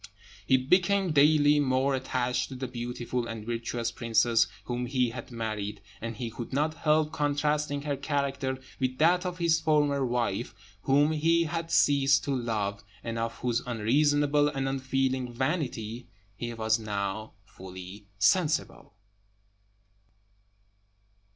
[0.47, 5.79] He became daily more attached to the beautiful and virtuous princess whom he had married;
[6.01, 11.11] and he could not help contrasting her character with that of his former wife, whom
[11.11, 17.33] he had ceased to love, and of whose unreasonable and unfeeling vanity he was now
[17.45, 18.95] fully sensible.